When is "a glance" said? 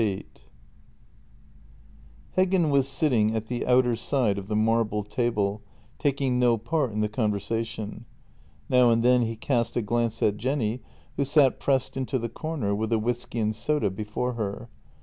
9.77-10.23